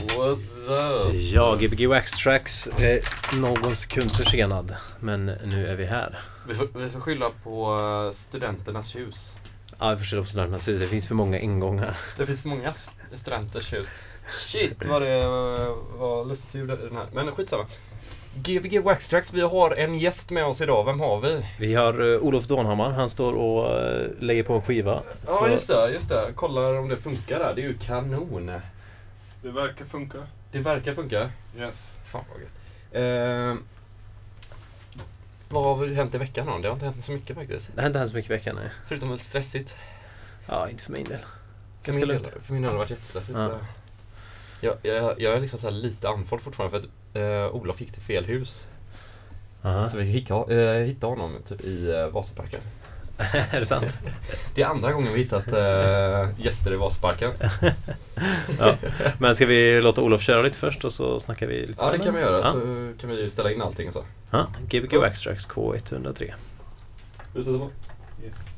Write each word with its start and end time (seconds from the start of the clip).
What's 0.00 0.68
up? 0.68 1.14
Ja, 1.14 1.56
Gbg 1.60 1.86
Wax 1.88 2.10
Tracks 2.10 2.66
är 2.78 3.00
någon 3.40 3.70
sekund 3.76 4.10
försenad. 4.16 4.76
Men 5.00 5.26
nu 5.26 5.66
är 5.68 5.76
vi 5.76 5.86
här. 5.86 6.18
Vi 6.48 6.54
får, 6.54 6.68
vi 6.74 6.88
får 6.90 7.00
skylla 7.00 7.26
på 7.44 7.78
eh, 8.06 8.12
studenternas 8.12 8.96
hus. 8.96 9.32
Ja, 9.78 9.90
vi 9.90 9.96
får 9.96 10.04
skylla 10.04 10.22
på 10.22 10.28
studenternas 10.28 10.68
hus. 10.68 10.80
Det 10.80 10.86
finns 10.86 11.08
för 11.08 11.14
många 11.14 11.38
ingångar. 11.38 11.96
Det 12.16 12.26
finns 12.26 12.44
många 12.44 12.68
s- 12.70 12.90
studenters 13.14 13.72
hus. 13.72 13.88
Shit 14.32 14.86
vad 14.88 15.02
det 15.02 15.12
eh, 15.14 15.28
var 15.98 16.24
lustigt 16.24 16.54
ljud 16.54 16.68
den 16.68 16.96
här. 16.96 17.06
Men 17.12 17.32
skitsamma. 17.32 17.66
Gbg 18.34 18.78
Waxtrax, 18.82 19.34
vi 19.34 19.40
har 19.40 19.70
en 19.70 19.98
gäst 19.98 20.30
med 20.30 20.44
oss 20.46 20.60
idag. 20.60 20.84
Vem 20.84 21.00
har 21.00 21.20
vi? 21.20 21.46
Vi 21.58 21.74
har 21.74 22.00
uh, 22.00 22.20
Olof 22.22 22.46
Dånhammar. 22.46 22.90
Han 22.90 23.10
står 23.10 23.32
och 23.32 23.80
uh, 23.80 24.06
lägger 24.20 24.42
på 24.42 24.54
en 24.54 24.62
skiva. 24.62 25.02
Ja 25.26 25.38
Så- 25.40 25.48
just 25.48 25.68
det, 25.68 25.90
just 25.92 26.08
det. 26.08 26.32
Kollar 26.34 26.74
om 26.74 26.88
det 26.88 26.96
funkar 26.96 27.38
där. 27.38 27.52
Det 27.54 27.62
är 27.62 27.66
ju 27.66 27.78
kanon. 27.78 28.50
Det 29.42 29.50
verkar 29.50 29.84
funka. 29.84 30.26
Det 30.52 30.58
verkar 30.58 30.94
funka. 30.94 31.30
Yes. 31.58 31.98
Fan 32.04 32.24
vad 32.32 32.40
gött. 32.40 32.50
Eh, 32.92 33.56
vad 35.48 35.78
har 35.78 35.86
hänt 35.86 36.14
i 36.14 36.18
veckan 36.18 36.46
då? 36.46 36.58
Det 36.58 36.68
har 36.68 36.74
inte 36.74 36.86
hänt 36.86 37.04
så 37.04 37.12
mycket 37.12 37.36
faktiskt. 37.36 37.70
Det 37.74 37.80
har 37.80 37.86
inte 37.86 37.98
hänt 37.98 38.10
så 38.10 38.16
mycket 38.16 38.30
i 38.30 38.34
veckan. 38.34 38.56
Nej. 38.56 38.70
Förutom 38.86 39.08
väl 39.08 39.18
stressigt. 39.18 39.76
Ja, 40.46 40.68
inte 40.68 40.84
för 40.84 40.92
min 40.92 41.04
del. 41.04 41.18
För 41.82 41.92
min, 41.92 42.08
del, 42.08 42.24
för 42.24 42.52
min 42.52 42.62
del 42.62 42.68
har 42.70 42.72
det 42.72 42.78
varit 42.78 42.90
jättestressigt. 42.90 43.38
Ja. 43.38 43.48
så 43.48 43.58
Jag, 44.66 44.76
jag, 44.82 45.20
jag 45.20 45.34
är 45.34 45.40
liksom 45.40 45.58
så 45.58 45.66
här 45.66 45.74
lite 45.74 46.08
andfådd 46.08 46.40
fortfarande 46.40 46.80
för 46.80 46.86
att 46.86 47.50
eh, 47.50 47.56
Olof 47.56 47.80
gick 47.80 47.92
till 47.92 48.02
fel 48.02 48.24
hus. 48.24 48.66
Aha. 49.62 49.86
Så 49.86 49.98
vi 49.98 50.04
hittade, 50.04 50.74
eh, 50.76 50.86
hittade 50.86 51.12
honom 51.12 51.42
typ 51.46 51.60
i 51.60 51.94
eh, 51.94 52.06
Vasaparken. 52.06 52.60
är 53.50 53.60
det 53.60 53.66
sant? 53.66 53.98
Det 54.54 54.62
är 54.62 54.66
andra 54.66 54.92
gången 54.92 55.12
vi 55.12 55.18
hittat 55.18 55.52
eh, 55.52 56.28
gäster 56.38 56.72
i 56.72 56.76
Vasaparken. 56.76 57.30
Ja. 58.58 58.74
Men 59.18 59.34
ska 59.34 59.46
vi 59.46 59.80
låta 59.80 60.02
Olof 60.02 60.22
köra 60.22 60.42
lite 60.42 60.58
först 60.58 60.84
och 60.84 60.92
så 60.92 61.20
snackar 61.20 61.46
vi 61.46 61.66
lite 61.66 61.74
Ja 61.84 61.92
det 61.92 61.98
kan 61.98 62.14
vi 62.14 62.20
göra. 62.20 62.38
Ja. 62.38 62.52
Så 62.52 62.60
kan 63.00 63.10
vi 63.10 63.20
ju 63.20 63.30
ställa 63.30 63.52
in 63.52 63.62
allting 63.62 63.88
och 63.88 63.94
så. 63.94 64.04
Ja, 64.30 64.46
Gbg 64.68 64.96
Wax 64.96 65.20
Tracks 65.22 65.48
K103. 65.48 66.32
Vi 67.34 67.44
sätter 67.44 67.58
på. 67.58 67.70
Yes. 68.24 68.49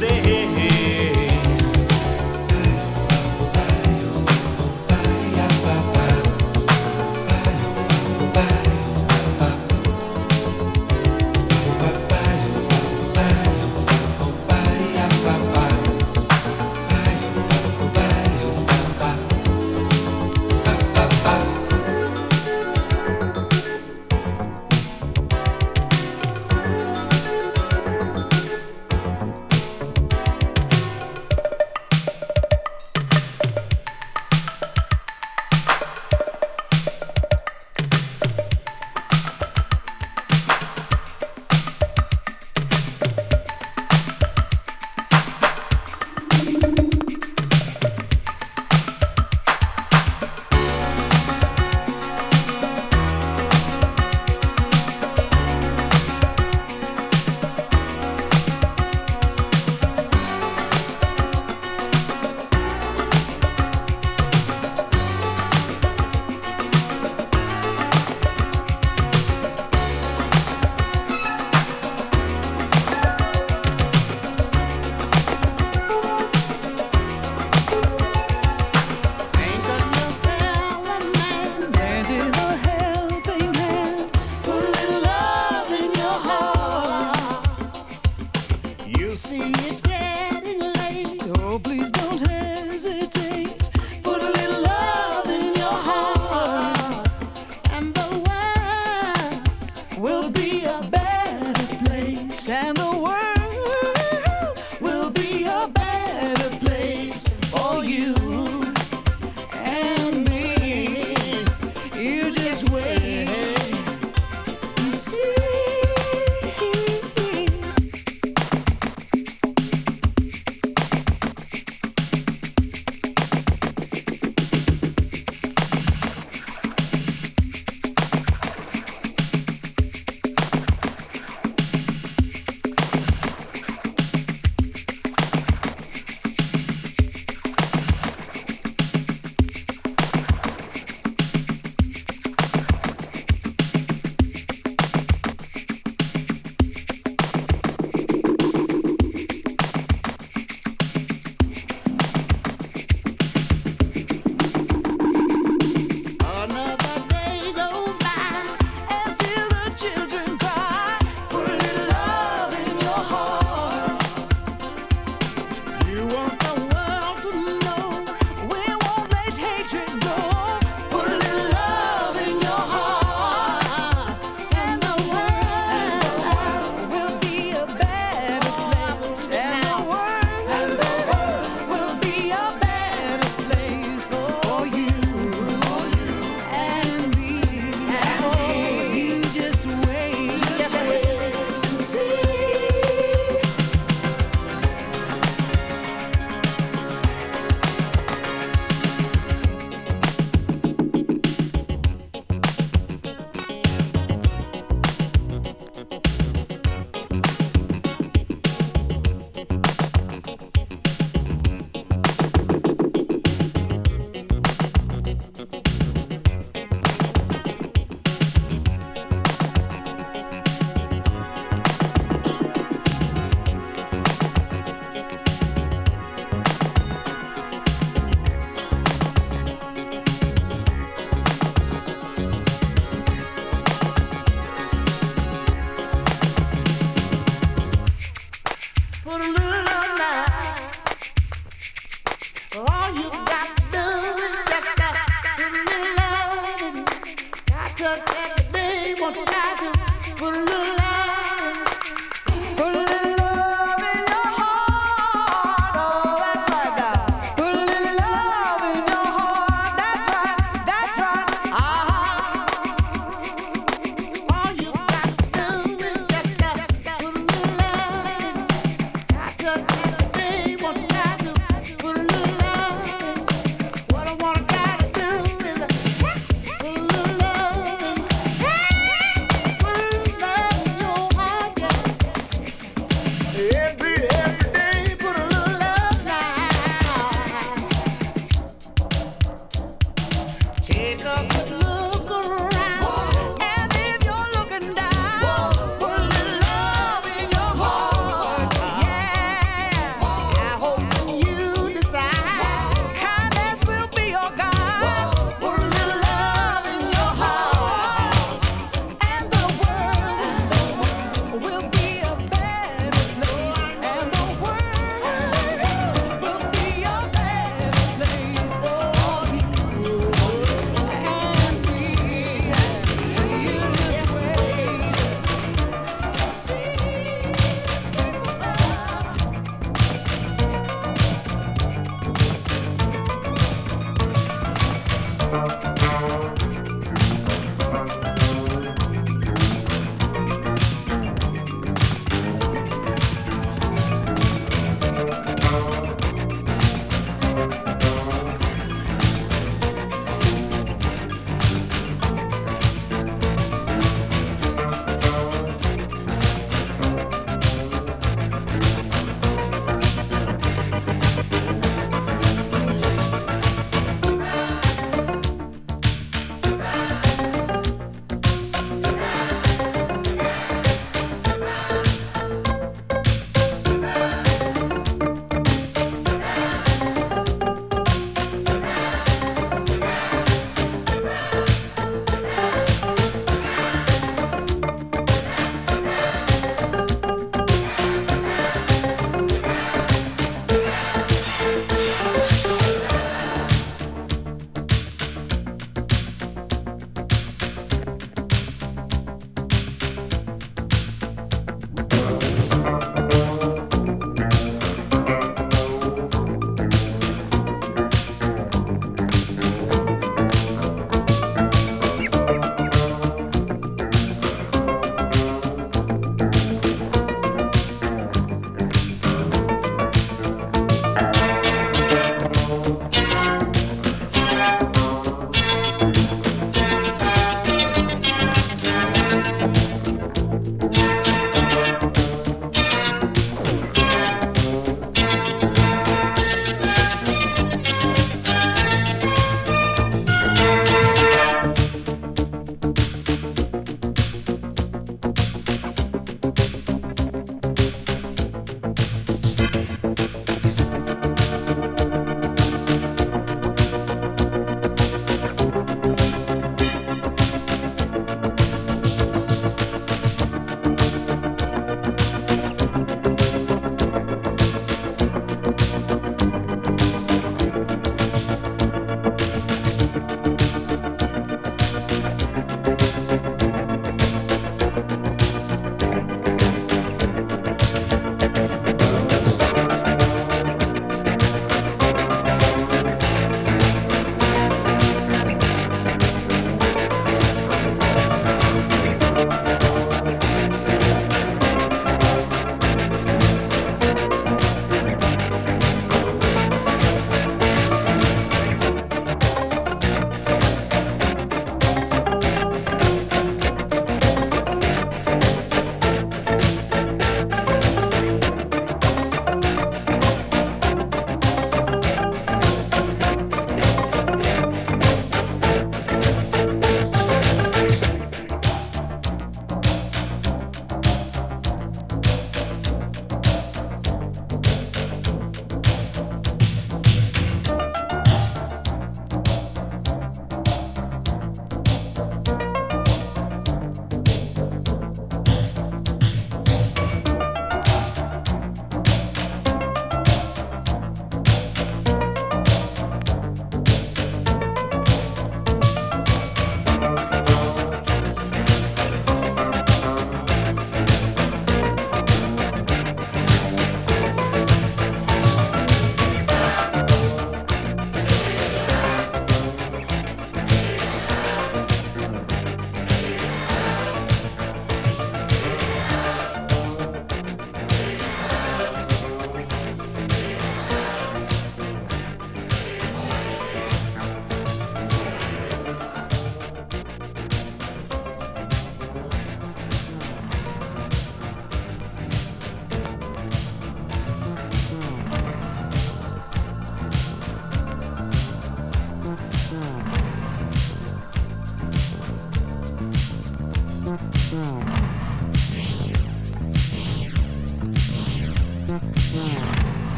say 0.00 0.37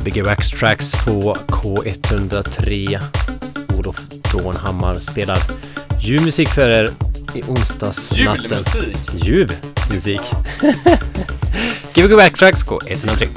Gbg 0.00 0.22
Wax 0.24 0.50
Tracks 0.50 0.92
på 1.04 1.36
K103. 1.48 2.98
Olof 3.78 4.00
Dånhammar 4.32 5.00
spelar 5.00 5.38
ljuvmusik 6.00 6.48
för 6.48 6.70
er 6.70 6.90
i 7.34 7.42
onsdagsnatten. 7.48 8.64
Julmusik! 8.64 9.24
Ljuv 9.24 9.52
musik. 9.90 10.20
Gbg 11.94 12.12
Wax 12.16 12.38
Tracks 12.38 12.64
K103. 12.64 13.29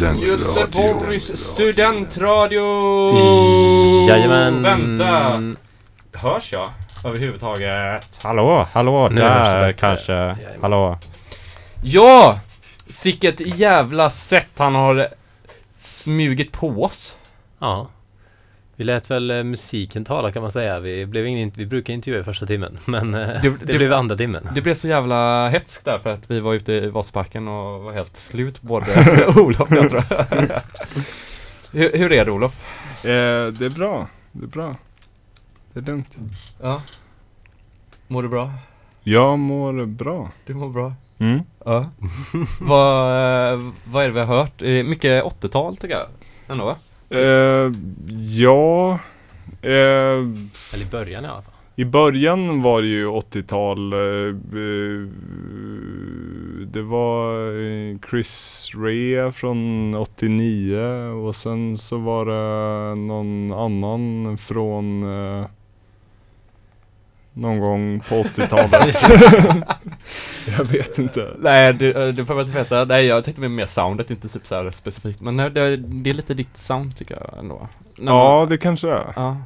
Studentradio. 0.00 0.60
Göteborgs 0.60 1.36
studentradio! 1.36 2.64
Jajamän. 4.08 4.62
Vänta! 4.62 5.42
Hörs 6.12 6.52
jag 6.52 6.72
överhuvudtaget? 7.04 8.20
Hallå, 8.22 8.66
hallå, 8.72 9.08
Nu 9.08 9.20
där 9.20 9.72
kanske. 9.72 10.12
Jajamän. 10.12 10.58
Hallå. 10.60 10.98
Ja! 11.82 12.40
Sicket 12.88 13.40
jävla 13.40 14.10
sätt 14.10 14.48
han 14.56 14.74
har 14.74 15.08
smugit 15.78 16.52
på 16.52 16.84
oss. 16.84 17.16
Ja. 17.58 17.88
Vi 18.80 18.84
lät 18.84 19.10
väl 19.10 19.30
eh, 19.30 19.42
musiken 19.44 20.04
tala 20.04 20.32
kan 20.32 20.42
man 20.42 20.52
säga. 20.52 20.80
Vi, 20.80 21.06
blev 21.06 21.26
ingen, 21.26 21.52
vi 21.54 21.66
brukar 21.66 21.94
intervjua 21.94 22.20
i 22.20 22.24
första 22.24 22.46
timmen, 22.46 22.78
men 22.86 23.14
eh, 23.14 23.28
det, 23.42 23.50
det- 23.64 23.76
blev 23.78 23.92
andra 23.92 24.16
timmen. 24.16 24.48
Det 24.54 24.60
blev 24.60 24.74
så 24.74 24.88
jävla 24.88 25.48
hetskt 25.48 25.84
där 25.84 25.98
för 25.98 26.10
att 26.10 26.30
vi 26.30 26.40
var 26.40 26.54
ute 26.54 26.72
i 26.72 26.86
Vasparken 26.88 27.48
och 27.48 27.80
var 27.82 27.92
helt 27.92 28.16
slut 28.16 28.62
både 28.62 28.86
Olof 29.36 29.60
och 29.70 29.76
jag 29.76 29.90
tror 29.90 30.02
hur, 31.78 31.98
hur 31.98 32.12
är 32.12 32.24
det 32.24 32.30
Olof? 32.30 32.52
Eh, 33.04 33.08
det 33.52 33.64
är 33.66 33.74
bra. 33.74 34.08
Det 34.32 34.44
är 34.44 34.48
bra. 34.48 34.74
Det 35.72 35.80
är 35.80 35.84
lugnt. 35.84 36.18
Ja. 36.62 36.82
Mår 38.08 38.22
du 38.22 38.28
bra? 38.28 38.50
Jag 39.02 39.38
mår 39.38 39.86
bra. 39.86 40.30
Du 40.46 40.54
mår 40.54 40.68
bra? 40.68 40.94
Mm. 41.18 41.40
Ja. 41.64 41.90
vad, 42.60 43.02
eh, 43.52 43.60
vad 43.84 44.04
är 44.04 44.08
det 44.08 44.14
vi 44.14 44.20
har 44.20 44.26
hört? 44.26 44.62
Är 44.62 44.66
det 44.70 44.82
mycket 44.82 45.24
80-tal 45.24 45.76
tycker 45.76 45.94
jag? 45.94 46.06
Ändå 46.48 46.64
va? 46.64 46.76
Eh, 47.10 47.72
ja. 48.30 48.98
Eh, 49.62 49.70
Eller 50.72 50.82
i 50.82 50.90
början 50.90 51.24
i 51.24 51.28
alla 51.28 51.42
fall. 51.42 51.54
I 51.76 51.84
början 51.84 52.62
var 52.62 52.82
det 52.82 52.88
ju 52.88 53.06
80-tal. 53.06 53.92
Eh, 53.92 53.98
eh, 53.98 55.08
det 56.66 56.82
var 56.82 57.52
eh, 57.62 57.98
Chris 58.10 58.70
Rea 58.74 59.32
från 59.32 59.94
89 59.94 60.78
och 61.10 61.36
sen 61.36 61.78
så 61.78 61.98
var 61.98 62.26
det 62.26 63.00
någon 63.00 63.52
annan 63.52 64.38
från 64.38 65.04
någon 67.32 67.60
gång 67.60 68.00
på 68.08 68.14
80-talet. 68.22 68.96
Jag 70.58 70.64
vet 70.64 70.98
inte. 70.98 71.36
Nej, 71.38 71.72
du, 71.74 71.90
eh, 72.08 72.14
du 72.14 72.24
får 72.24 72.34
väl 72.34 72.46
inte 72.46 72.58
veta. 72.58 72.84
Nej, 72.84 73.06
jag 73.06 73.24
tänkte 73.24 73.48
mer 73.48 73.66
soundet, 73.66 74.10
inte 74.10 74.28
typ 74.28 74.46
så 74.46 74.54
här 74.54 74.70
specifikt. 74.70 75.20
Men 75.20 75.36
nej, 75.36 75.50
det, 75.50 75.76
det 75.76 76.10
är 76.10 76.14
lite 76.14 76.34
ditt 76.34 76.56
sound 76.58 76.96
tycker 76.96 77.14
jag 77.20 77.38
ändå. 77.38 77.68
När 77.98 78.12
Ja, 78.12 78.38
man, 78.40 78.48
det 78.48 78.58
kanske 78.58 78.88
är. 78.90 79.12
ja. 79.16 79.36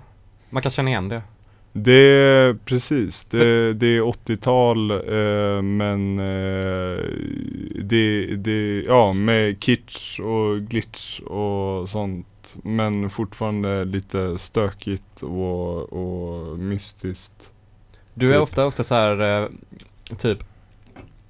Man 0.50 0.62
kan 0.62 0.72
känna 0.72 0.90
igen 0.90 1.08
det. 1.08 1.22
Det 1.76 1.92
är 1.92 2.54
precis, 2.64 3.24
det, 3.24 3.72
det 3.74 3.86
är 3.86 4.00
80-tal 4.00 4.90
eh, 4.90 5.62
men 5.62 6.18
eh, 6.18 7.04
det, 7.82 8.26
det, 8.36 8.82
ja 8.86 9.12
med 9.12 9.62
kitsch 9.62 10.20
och 10.20 10.60
glitch 10.60 11.20
och 11.20 11.88
sånt. 11.88 12.26
Men 12.62 13.10
fortfarande 13.10 13.84
lite 13.84 14.38
stökigt 14.38 15.22
och, 15.22 15.92
och 15.92 16.58
mystiskt. 16.58 17.50
Du 18.14 18.26
är 18.26 18.32
Typ. 18.32 18.42
ofta 18.42 18.64
också 18.64 18.84
så 18.84 18.94
här 18.94 19.42
eh, 19.42 19.48
typ 20.18 20.38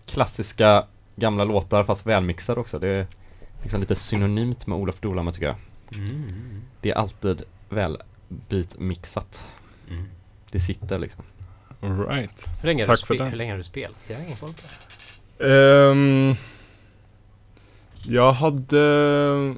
klassiska 0.06 0.84
gamla 1.16 1.44
låtar 1.44 1.84
fast 1.84 2.06
välmixade 2.06 2.60
också. 2.60 2.78
Det 2.78 2.88
är 2.88 3.06
liksom 3.62 3.80
lite 3.80 3.94
synonymt 3.94 4.66
med 4.66 4.78
Olof 4.78 5.00
Dolhammar 5.00 5.32
tycker 5.32 5.46
jag. 5.46 5.56
Mm. 6.02 6.62
Det 6.80 6.90
är 6.90 6.94
alltid 6.94 7.42
väl 7.68 7.98
beatmixat. 8.28 9.44
Mm. 9.90 10.04
Det 10.50 10.60
sitter 10.60 10.98
liksom. 10.98 11.24
Alright. 11.80 12.46
Hur, 12.60 12.66
länge 12.66 12.86
Tack 12.86 13.06
för 13.06 13.14
den. 13.14 13.26
hur 13.28 13.36
länge 13.36 13.52
har 13.52 13.58
du 13.58 13.64
spelat? 13.64 13.96
Jag 14.08 14.16
har 14.16 14.24
ingen 14.24 14.36
koll 14.36 14.52
på 14.52 14.60
det. 15.38 15.90
Ehm, 15.90 16.34
jag 18.02 18.32
hade 18.32 19.54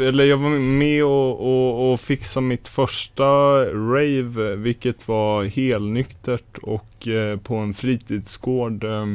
eller 0.00 0.24
jag 0.24 0.36
var 0.36 0.50
med 0.50 1.04
och, 1.04 1.40
och, 1.40 1.92
och 1.92 2.00
fixade 2.00 2.46
mitt 2.46 2.68
första 2.68 3.24
rave 3.64 4.56
vilket 4.56 5.08
var 5.08 5.44
helnyktert 5.44 6.58
och 6.62 7.08
eh, 7.08 7.38
på 7.38 7.54
en 7.54 7.74
fritidsgård. 7.74 8.84
Eh, 8.84 9.06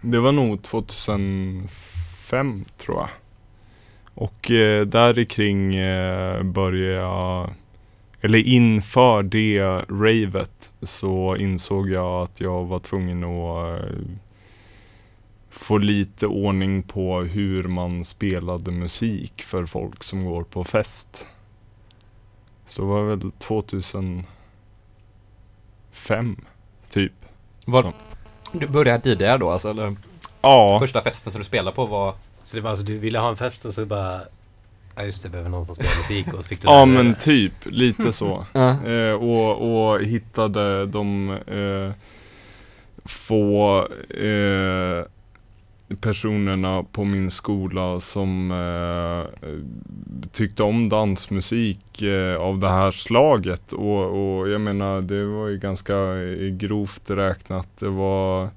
det 0.00 0.18
var 0.18 0.32
nog 0.32 0.62
2005 0.62 2.64
tror 2.78 2.96
jag. 2.96 3.08
Och 4.14 4.50
eh, 4.50 4.86
där 4.86 5.24
kring 5.24 5.74
eh, 5.74 6.42
började 6.42 6.94
jag 6.94 7.50
eller 8.24 8.38
inför 8.38 9.22
det 9.22 9.60
ravet 9.88 10.72
så 10.82 11.36
insåg 11.36 11.90
jag 11.90 12.22
att 12.22 12.40
jag 12.40 12.64
var 12.64 12.78
tvungen 12.78 13.24
att 13.24 13.80
eh, 13.80 13.86
få 15.52 15.78
lite 15.78 16.26
ordning 16.26 16.82
på 16.82 17.20
hur 17.20 17.64
man 17.64 18.04
spelade 18.04 18.70
musik 18.70 19.42
för 19.42 19.66
folk 19.66 20.04
som 20.04 20.24
går 20.24 20.42
på 20.42 20.64
fest. 20.64 21.26
Så 22.66 22.82
det 22.82 22.88
var 22.88 23.02
väl 23.04 23.30
2005 23.32 24.24
typ. 26.90 27.12
Var, 27.66 27.92
du 28.52 28.66
började 28.66 29.02
tidigare 29.02 29.38
då 29.38 29.50
alltså? 29.50 29.70
Eller 29.70 29.96
Ja, 30.40 30.78
första 30.80 31.02
festen 31.02 31.32
som 31.32 31.38
du 31.40 31.44
spelade 31.44 31.76
på 31.76 31.86
var 31.86 32.14
Så 32.44 32.56
det 32.56 32.62
var 32.62 32.70
alltså 32.70 32.84
du 32.86 32.98
ville 32.98 33.18
ha 33.18 33.28
en 33.28 33.36
fest 33.36 33.64
och 33.64 33.74
så 33.74 33.86
bara 33.86 34.20
Ja 34.96 35.02
just 35.02 35.22
det, 35.22 35.28
behöver 35.28 35.50
någon 35.50 35.64
som 35.64 35.74
spelar 35.74 35.96
musik 35.96 36.26
och 36.34 36.42
så 36.42 36.48
fick 36.48 36.62
du 36.62 36.68
ja 36.68 36.84
men 36.84 37.06
det. 37.08 37.20
typ 37.20 37.52
lite 37.64 38.12
så. 38.12 38.46
Ja. 38.52 38.86
Eh, 38.86 39.12
och, 39.14 39.92
och 39.92 40.00
hittade 40.02 40.86
de 40.86 41.30
eh, 41.30 41.92
få 43.04 43.78
eh, 44.10 45.04
personerna 46.00 46.84
på 46.92 47.04
min 47.04 47.30
skola 47.30 48.00
som 48.00 48.50
eh, 48.50 49.50
tyckte 50.32 50.62
om 50.62 50.88
dansmusik 50.88 52.02
eh, 52.02 52.40
av 52.40 52.58
det 52.58 52.68
här 52.68 52.90
slaget. 52.90 53.72
Och, 53.72 54.04
och 54.04 54.48
jag 54.48 54.60
menar, 54.60 55.00
det 55.00 55.24
var 55.24 55.48
ju 55.48 55.58
ganska 55.58 55.96
eh, 55.96 56.48
grovt 56.48 57.10
räknat. 57.10 57.68
Det 57.78 57.88
var 57.88 58.50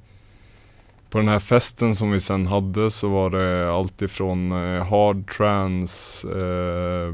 på 1.10 1.18
den 1.18 1.28
här 1.28 1.40
festen 1.40 1.96
som 1.96 2.12
vi 2.12 2.20
sen 2.20 2.48
hade 2.48 2.92
så 2.92 3.10
var 3.10 3.30
det 3.30 3.72
allt 3.72 4.02
ifrån 4.02 4.52
eh, 4.52 4.86
hard 4.86 5.32
trance, 5.32 6.28
eh, 6.28 7.14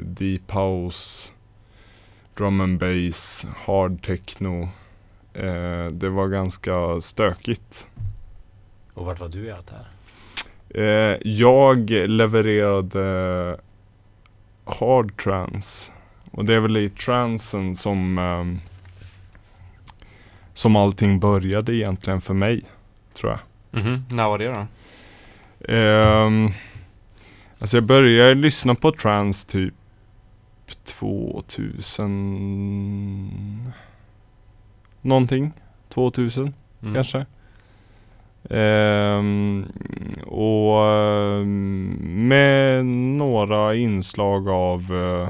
deep 0.00 0.52
house, 0.52 1.30
drum 2.34 2.60
and 2.60 2.78
bass, 2.78 3.46
hard 3.66 4.02
techno. 4.02 4.68
Eh, 5.34 5.86
det 5.92 6.08
var 6.08 6.28
ganska 6.28 7.00
stökigt. 7.00 7.86
Och 8.94 9.06
vart 9.06 9.20
var 9.20 9.28
du 9.28 9.44
i 9.44 9.50
allt 9.50 9.66
det 9.66 9.74
här? 9.76 9.86
Eh, 10.74 11.16
jag 11.24 11.90
levererade 11.90 13.56
hard 14.64 15.16
trance. 15.22 15.92
Och 16.30 16.44
det 16.44 16.54
är 16.54 16.60
väl 16.60 16.76
i 16.76 16.90
transen 16.90 17.76
som 17.76 18.18
ehm, 18.18 18.60
som 20.54 20.76
allting 20.76 21.20
började 21.20 21.74
egentligen 21.74 22.20
för 22.20 22.34
mig. 22.34 22.62
Tror 23.14 23.30
jag. 23.32 23.40
Mhm, 23.82 24.04
när 24.10 24.28
var 24.28 24.38
det 24.38 24.46
då? 24.46 24.66
Um, 25.74 26.50
alltså 27.58 27.76
jag 27.76 27.84
började 27.84 28.34
lyssna 28.34 28.74
på 28.74 28.92
trance 28.92 29.50
typ 29.50 29.74
2000 30.84 33.72
någonting. 35.00 35.52
2000 35.88 36.54
Mm. 36.82 36.94
kanske. 36.94 37.26
Ehm, 38.50 39.66
och 40.26 40.84
ehm, 40.86 41.96
med 42.28 42.86
några 42.86 43.74
inslag 43.74 44.48
av 44.48 44.80
eh, 44.80 45.28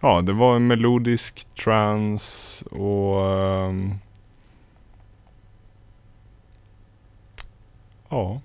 Ja, 0.00 0.20
det 0.20 0.32
var 0.32 0.56
en 0.56 0.66
melodisk 0.66 1.54
trance 1.64 2.64
och 2.64 3.24
ehm, 3.24 3.94
Ja. 8.08 8.40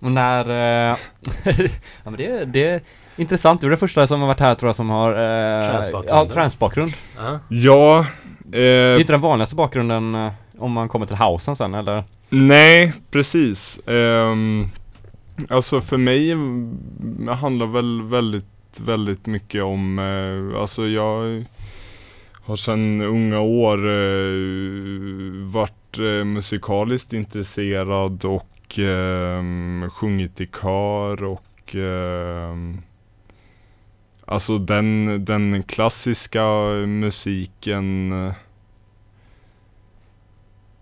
Och 0.00 0.12
när... 0.12 0.48
Eh, 0.90 0.96
ja 2.04 2.10
men 2.10 2.16
det, 2.16 2.44
det 2.44 2.68
är 2.68 2.80
intressant. 3.16 3.60
Du 3.60 3.66
är 3.66 3.70
den 3.70 3.78
första 3.78 4.06
som 4.06 4.20
har 4.20 4.28
varit 4.28 4.40
här 4.40 4.54
tror 4.54 4.68
jag 4.68 4.76
som 4.76 4.90
har... 4.90 5.10
Eh, 5.10 5.70
Transbakgrund. 5.70 6.08
Ja, 6.08 6.28
transbakgrund. 6.32 6.92
Ja. 7.16 7.38
Ja. 7.48 8.06
Det 8.38 8.60
är 8.60 8.94
Eh, 8.94 9.00
inte 9.00 9.12
den 9.12 9.20
vanligaste 9.20 9.56
bakgrunden 9.56 10.14
eh, 10.14 10.32
om 10.58 10.72
man 10.72 10.88
kommer 10.88 11.06
till 11.06 11.16
housen 11.16 11.56
sen 11.56 11.74
eller? 11.74 12.04
nej, 12.28 12.92
precis. 13.10 13.80
Um, 13.86 14.68
alltså 15.48 15.80
för 15.80 15.96
mig 15.96 16.30
handlar 17.34 17.66
väl 17.66 18.02
väldigt, 18.02 18.80
väldigt 18.80 19.26
mycket 19.26 19.62
om, 19.62 19.98
uh, 19.98 20.60
alltså 20.60 20.86
jag 20.86 21.44
har 22.32 22.56
sedan 22.56 23.00
unga 23.00 23.40
år 23.40 23.86
uh, 23.86 25.50
varit 25.50 25.98
uh, 25.98 26.24
musikaliskt 26.24 27.12
intresserad 27.12 28.24
och 28.24 28.78
uh, 28.78 29.90
sjungit 29.90 30.40
i 30.40 30.46
kör 30.46 31.24
och 31.24 31.74
uh, 31.74 32.74
Alltså 34.26 34.58
den, 34.58 35.24
den 35.24 35.62
klassiska 35.62 36.44
musiken 36.86 38.12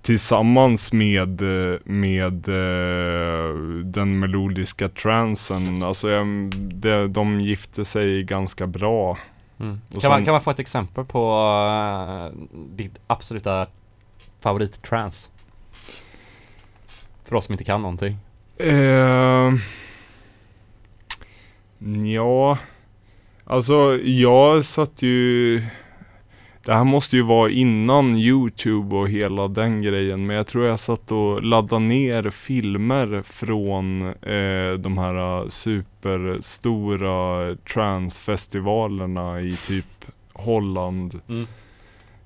tillsammans 0.02 0.92
med, 0.92 1.42
eh, 1.42 1.78
med 1.84 2.48
eh, 2.48 3.54
den 3.84 4.18
melodiska 4.18 4.88
transen, 4.88 5.82
alltså 5.82 6.24
det, 6.54 7.08
de 7.08 7.40
gifte 7.40 7.84
sig 7.84 8.22
ganska 8.22 8.66
bra. 8.66 9.18
Mm. 9.60 9.80
Kan, 9.88 9.92
man, 9.92 10.00
sen- 10.00 10.24
kan 10.24 10.32
man 10.32 10.40
få 10.40 10.50
ett 10.50 10.58
exempel 10.58 11.04
på 11.04 11.34
uh, 11.34 12.42
ditt 12.52 12.98
absoluta 13.06 13.66
favorit-trance? 14.40 15.28
För 17.24 17.34
oss 17.34 17.44
som 17.44 17.52
inte 17.52 17.64
kan 17.64 17.82
någonting. 17.82 18.16
Uh, 18.60 19.54
ja, 22.04 22.58
alltså 23.44 23.98
jag 23.98 24.64
satt 24.64 25.02
ju 25.02 25.62
Det 26.64 26.74
här 26.74 26.84
måste 26.84 27.16
ju 27.16 27.22
vara 27.22 27.50
innan 27.50 28.16
Youtube 28.16 28.96
och 28.96 29.08
hela 29.08 29.48
den 29.48 29.82
grejen 29.82 30.26
men 30.26 30.36
jag 30.36 30.46
tror 30.46 30.66
jag 30.66 30.80
satt 30.80 31.12
och 31.12 31.42
laddade 31.42 31.84
ner 31.84 32.30
filmer 32.30 33.22
från 33.24 34.02
eh, 34.02 34.72
de 34.78 34.98
här 34.98 35.48
superstora 35.48 37.56
transfestivalerna 37.56 39.40
i 39.40 39.56
typ 39.66 40.04
Holland 40.32 41.20
Mm. 41.28 41.46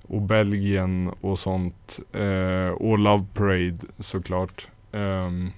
och 0.08 0.22
Belgien 0.22 1.10
och 1.20 1.38
sånt. 1.38 1.98
Eh, 2.12 2.68
och 2.68 2.98
Love 2.98 3.24
Parade 3.34 3.78
såklart. 3.98 4.68
Ehm, 4.92 5.50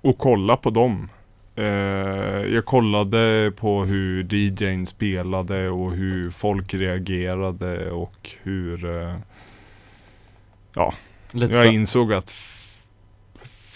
och 0.00 0.18
kolla 0.18 0.56
på 0.56 0.70
dem. 0.70 1.08
Eh, 1.56 1.64
jag 2.54 2.64
kollade 2.64 3.52
på 3.56 3.84
hur 3.84 4.34
DJn 4.34 4.86
spelade 4.86 5.68
och 5.68 5.92
hur 5.92 6.30
folk 6.30 6.74
reagerade 6.74 7.90
och 7.90 8.30
hur 8.42 8.84
eh, 9.02 9.14
Lite 11.30 11.54
jag 11.54 11.64
så. 11.64 11.70
insåg 11.70 12.12
att 12.12 12.30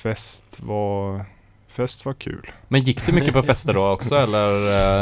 fest 0.03 0.61
var 0.61 1.25
fest 1.69 2.05
var 2.05 2.15
kul. 2.15 2.51
Men 2.69 2.83
gick 2.83 3.07
du 3.07 3.13
mycket 3.13 3.35
på 3.35 3.43
fester 3.43 3.73
då 3.73 3.89
också 3.89 4.15
eller 4.17 4.49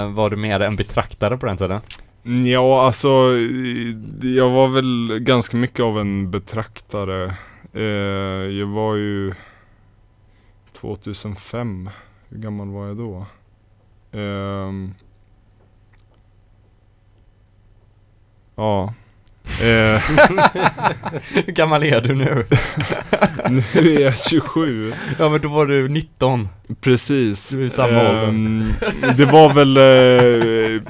eh, 0.03 0.11
var 0.12 0.31
du 0.31 0.37
mer 0.37 0.61
en 0.61 0.76
betraktare 0.76 1.37
på 1.37 1.47
den 1.47 1.57
tiden? 1.57 1.81
Ja, 2.47 2.87
alltså 2.87 3.09
eh, 3.09 4.29
jag 4.37 4.51
var 4.51 4.68
väl 4.68 5.18
ganska 5.18 5.57
mycket 5.57 5.81
av 5.81 6.01
en 6.01 6.31
betraktare. 6.31 7.35
Eh, 7.72 7.83
jag 8.59 8.66
var 8.66 8.95
ju 8.95 9.33
2005. 10.72 11.91
Hur 12.29 12.39
gammal 12.39 12.68
var 12.68 12.87
jag 12.87 12.97
då? 12.97 13.26
Ehm, 14.18 14.95
ja. 18.57 18.95
Eh, 19.62 20.01
Hur 21.47 21.53
gammal 21.53 21.83
är 21.83 22.01
du 22.01 22.14
nu? 22.14 22.45
nu 23.51 23.93
är 23.95 24.01
jag 24.01 24.18
27. 24.18 24.93
ja 25.18 25.29
men 25.29 25.41
då 25.41 25.49
var 25.49 25.66
du 25.66 25.89
19. 25.89 26.49
Precis. 26.81 27.51
Du 27.51 27.66
är 27.66 27.68
samma 27.70 28.01
ålder. 28.01 28.29
Ehm, 28.29 28.72
Det 29.16 29.24
var 29.24 29.53
väl 29.55 29.76
eh, 29.76 30.83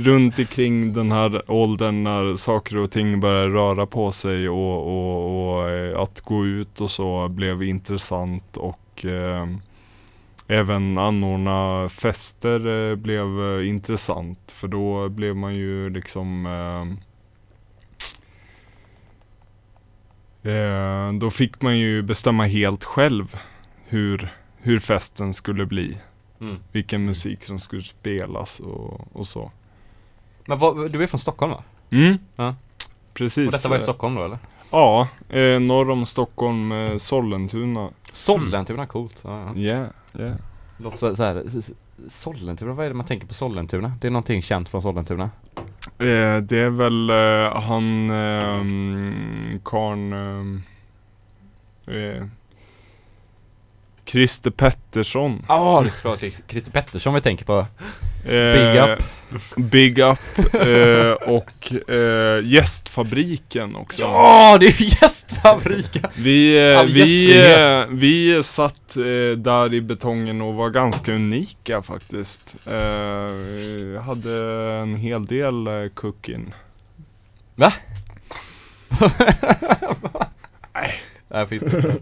runt 0.00 0.38
omkring 0.38 0.92
den 0.92 1.12
här 1.12 1.50
åldern 1.50 2.02
när 2.04 2.36
saker 2.36 2.76
och 2.76 2.90
ting 2.90 3.20
började 3.20 3.48
röra 3.54 3.86
på 3.86 4.12
sig 4.12 4.48
och, 4.48 4.86
och, 4.86 5.56
och 5.58 5.70
eh, 5.70 5.98
att 6.00 6.20
gå 6.20 6.46
ut 6.46 6.80
och 6.80 6.90
så 6.90 7.28
blev 7.28 7.62
intressant 7.62 8.56
och 8.56 9.04
eh, 9.04 9.46
även 10.50 10.98
anordna 10.98 11.88
fester 11.88 12.90
eh, 12.90 12.96
blev 12.96 13.40
eh, 13.40 13.68
intressant 13.68 14.52
för 14.52 14.68
då 14.68 15.08
blev 15.08 15.36
man 15.36 15.54
ju 15.54 15.90
liksom 15.90 16.46
eh, 16.46 16.82
eh, 20.52 21.12
Då 21.12 21.30
fick 21.30 21.62
man 21.62 21.78
ju 21.78 22.02
bestämma 22.02 22.46
helt 22.46 22.84
själv 22.84 23.36
hur 23.86 24.30
hur 24.62 24.80
festen 24.80 25.34
skulle 25.34 25.66
bli. 25.66 25.98
Mm. 26.40 26.56
Vilken 26.72 27.04
musik 27.04 27.44
som 27.44 27.60
skulle 27.60 27.82
spelas 27.82 28.60
och, 28.60 29.00
och 29.12 29.26
så. 29.26 29.50
Men 30.46 30.58
vad, 30.58 30.92
du 30.92 31.02
är 31.02 31.06
från 31.06 31.20
Stockholm 31.20 31.52
va? 31.52 31.64
Mm. 31.90 32.18
Ja. 32.36 32.54
Precis. 33.14 33.46
Och 33.46 33.52
detta 33.52 33.68
var 33.68 33.76
i 33.76 33.80
Stockholm 33.80 34.14
då 34.14 34.24
eller? 34.24 34.38
Ja, 34.70 35.08
eh, 35.28 35.60
norr 35.60 35.90
om 35.90 36.06
Stockholm, 36.06 36.72
eh, 36.72 36.96
Sollentuna. 36.96 37.90
Sollentuna, 38.12 38.86
coolt. 38.86 39.20
Ja, 39.24 39.52
ja. 39.56 39.72
Ja, 39.72 39.86
ja. 40.12 40.32
Låter 40.76 41.14
så, 41.14 41.22
här, 41.22 41.44
Sollentuna, 42.08 42.72
vad 42.72 42.84
är 42.84 42.90
det 42.90 42.94
man 42.94 43.06
tänker 43.06 43.26
på 43.26 43.34
Sollentuna? 43.34 43.92
Det 44.00 44.06
är 44.06 44.10
någonting 44.10 44.42
känt 44.42 44.68
från 44.68 44.82
Sollentuna. 44.82 45.30
Eh, 45.98 46.36
det 46.42 46.58
är 46.58 46.70
väl 46.70 47.10
eh, 47.10 47.60
han, 47.62 48.10
eh, 48.10 49.60
karn 49.64 50.12
eh, 51.86 51.94
eh, 51.96 52.24
Christer 54.10 54.50
Pettersson. 54.50 55.44
Ja, 55.48 55.54
ah, 55.54 55.80
det 55.80 55.88
är 55.88 56.00
klart. 56.00 56.20
Christer 56.48 56.70
Pettersson 56.70 57.14
vi 57.14 57.20
tänker 57.20 57.44
på. 57.44 57.66
Eh, 58.24 58.52
Big 58.54 58.80
up. 58.80 59.02
Big 59.56 59.98
Up 59.98 60.54
eh, 60.54 61.12
och 61.12 61.90
eh, 61.90 62.44
Gästfabriken 62.44 63.76
också. 63.76 64.02
Ja, 64.02 64.56
det 64.60 64.66
är 64.66 64.80
ju 64.80 64.84
gästfabriken! 64.84 66.02
Vi, 66.16 66.72
eh, 66.72 66.84
vi, 66.84 67.40
eh, 67.52 67.86
vi 67.90 68.42
satt 68.42 68.96
eh, 68.96 69.36
där 69.36 69.74
i 69.74 69.80
betongen 69.80 70.40
och 70.40 70.54
var 70.54 70.70
ganska 70.70 71.12
unika 71.12 71.82
faktiskt. 71.82 72.56
Eh, 72.66 74.02
hade 74.02 74.64
en 74.82 74.96
hel 74.96 75.26
del 75.26 75.66
eh, 75.66 75.88
cooking. 75.94 76.54
Nej, 77.54 77.72
finns 81.48 81.62
inte. 81.62 81.94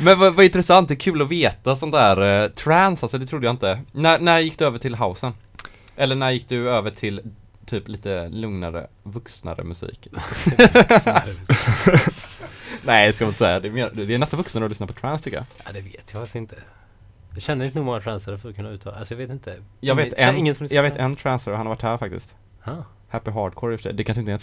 Men 0.00 0.18
vad, 0.18 0.34
vad 0.34 0.44
intressant, 0.44 0.88
det 0.88 0.94
är 0.94 0.96
kul 0.96 1.22
att 1.22 1.28
veta 1.28 1.76
sånt 1.76 1.92
där 1.92 2.42
eh, 2.44 2.48
trance, 2.50 3.04
alltså 3.04 3.18
det 3.18 3.26
trodde 3.26 3.46
jag 3.46 3.52
inte. 3.52 3.80
När, 3.92 4.18
när 4.18 4.38
gick 4.38 4.58
du 4.58 4.66
över 4.66 4.78
till 4.78 4.94
housen? 4.94 5.32
Eller 5.96 6.14
när 6.14 6.30
gick 6.30 6.48
du 6.48 6.70
över 6.70 6.90
till 6.90 7.20
typ 7.66 7.88
lite 7.88 8.28
lugnare, 8.28 8.86
vuxnare 9.02 9.64
musik? 9.64 10.08
Nej, 12.84 13.06
jag 13.06 13.14
ska 13.14 13.24
inte 13.24 13.38
säga. 13.38 13.60
Det 13.60 13.68
är, 13.68 13.72
mer, 13.72 13.90
det 13.94 14.14
är 14.14 14.18
nästan 14.18 14.36
vuxnare 14.38 14.64
att 14.64 14.70
lyssna 14.70 14.86
på 14.86 14.92
trance 14.92 15.24
tycker 15.24 15.36
jag. 15.36 15.46
Ja, 15.66 15.72
det 15.72 15.80
vet 15.80 15.94
jag 15.94 16.12
faktiskt 16.12 16.36
inte. 16.36 16.56
Jag 17.34 17.42
känner 17.42 17.64
inte 17.64 17.78
nog 17.78 17.84
många 17.86 18.00
transare 18.00 18.38
för 18.38 18.48
att 18.48 18.56
kunna 18.56 18.68
uttala. 18.70 18.96
Alltså 18.96 19.14
jag 19.14 19.18
vet 19.18 19.30
inte. 19.30 19.56
Jag 19.80 19.94
vet 19.94 20.06
Ingen- 20.06 20.28
en, 20.28 20.36
ingen 20.36 20.54
jag 20.70 20.82
vet 20.82 20.96
en 20.96 21.14
trancer, 21.16 21.52
han 21.52 21.66
har 21.66 21.74
varit 21.74 21.82
här 21.82 21.98
faktiskt. 21.98 22.34
Ja. 22.64 22.84
Happy 23.08 23.30
Hardcore 23.30 23.72
i 23.72 23.76
och 23.76 23.80
för 23.80 23.82
sig, 23.82 23.94
det 23.94 24.04
kanske 24.04 24.20
inte 24.20 24.32
är 24.32 24.34
en 24.34 24.38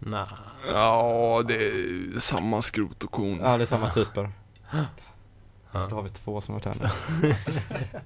Nah. 0.00 0.28
Ja, 0.68 1.42
det 1.48 1.54
är 1.54 2.18
samma 2.18 2.62
skrot 2.62 3.04
och 3.04 3.10
korn. 3.10 3.38
Ja, 3.42 3.56
det 3.56 3.64
är 3.64 3.66
samma 3.66 3.90
typer. 3.90 4.30
Så 5.72 5.86
då 5.90 5.96
har 5.96 6.02
vi 6.02 6.08
två 6.08 6.40
som 6.40 6.54
har 6.54 6.60
varit 6.60 6.78
här 6.78 6.90
nu. 7.22 7.34